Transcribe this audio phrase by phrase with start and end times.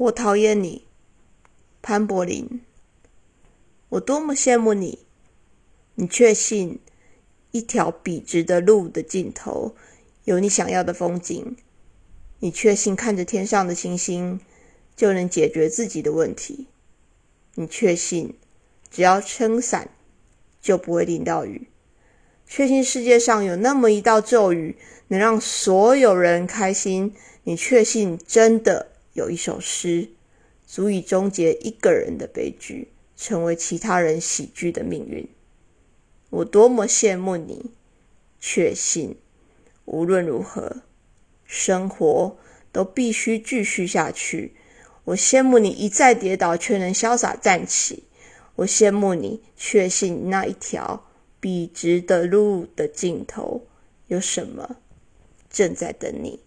[0.00, 0.86] 我讨厌你，
[1.82, 2.62] 潘柏林。
[3.90, 5.00] 我多么羡慕你，
[5.96, 6.80] 你确信
[7.50, 9.76] 一条笔直的路的尽头
[10.24, 11.54] 有你想要的风景。
[12.38, 14.40] 你确信看着天上的星星
[14.96, 16.68] 就能解决自己的问题。
[17.56, 18.34] 你确信
[18.90, 19.90] 只要撑伞
[20.62, 21.68] 就不会淋到雨。
[22.46, 24.78] 确信世界上有那么一道咒语
[25.08, 27.14] 能让所有人开心。
[27.44, 28.89] 你确信真的。
[29.12, 30.08] 有一首诗，
[30.66, 35.28] 足以终结一个人的悲剧，成为其他人喜剧的命运。
[36.30, 37.72] 我多么羡慕你，
[38.40, 39.16] 确信
[39.84, 40.82] 无论如何，
[41.44, 42.38] 生活
[42.70, 44.54] 都必须继续下去。
[45.04, 48.04] 我羡慕你一再跌倒却能潇洒站起。
[48.54, 51.08] 我羡慕你，确信那一条
[51.40, 53.66] 笔直的路的尽头
[54.06, 54.76] 有什么
[55.50, 56.38] 正在等你。